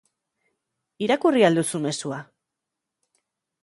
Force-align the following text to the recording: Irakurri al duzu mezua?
Irakurri 1.07 1.47
al 1.51 1.61
duzu 1.61 1.85
mezua? 1.87 2.21